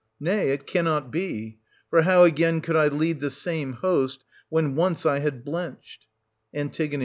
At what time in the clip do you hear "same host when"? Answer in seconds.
3.29-4.73